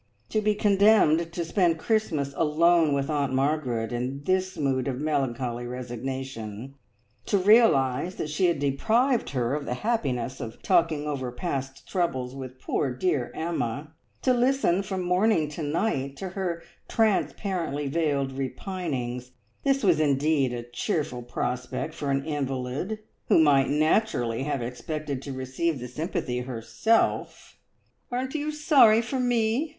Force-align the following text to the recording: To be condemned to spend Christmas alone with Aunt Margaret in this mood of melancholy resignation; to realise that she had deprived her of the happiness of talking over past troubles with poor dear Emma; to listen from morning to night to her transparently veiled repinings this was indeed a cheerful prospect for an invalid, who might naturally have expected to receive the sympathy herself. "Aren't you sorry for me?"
To 0.29 0.41
be 0.41 0.55
condemned 0.55 1.31
to 1.33 1.45
spend 1.45 1.77
Christmas 1.77 2.33
alone 2.35 2.95
with 2.95 3.07
Aunt 3.07 3.33
Margaret 3.33 3.93
in 3.93 4.23
this 4.23 4.57
mood 4.57 4.87
of 4.87 4.99
melancholy 4.99 5.67
resignation; 5.67 6.73
to 7.27 7.37
realise 7.37 8.15
that 8.15 8.31
she 8.31 8.47
had 8.47 8.57
deprived 8.57 9.29
her 9.29 9.53
of 9.53 9.65
the 9.65 9.75
happiness 9.85 10.39
of 10.39 10.59
talking 10.63 11.05
over 11.05 11.31
past 11.31 11.87
troubles 11.87 12.33
with 12.33 12.59
poor 12.59 12.89
dear 12.91 13.31
Emma; 13.35 13.93
to 14.23 14.33
listen 14.33 14.81
from 14.81 15.03
morning 15.03 15.47
to 15.49 15.61
night 15.61 16.17
to 16.17 16.29
her 16.29 16.63
transparently 16.87 17.85
veiled 17.87 18.31
repinings 18.31 19.29
this 19.63 19.83
was 19.83 19.99
indeed 19.99 20.51
a 20.51 20.63
cheerful 20.63 21.21
prospect 21.21 21.93
for 21.93 22.09
an 22.09 22.25
invalid, 22.25 22.97
who 23.27 23.37
might 23.37 23.69
naturally 23.69 24.41
have 24.41 24.63
expected 24.63 25.21
to 25.21 25.31
receive 25.31 25.77
the 25.77 25.87
sympathy 25.87 26.39
herself. 26.39 27.59
"Aren't 28.11 28.33
you 28.33 28.51
sorry 28.51 29.03
for 29.03 29.19
me?" 29.19 29.69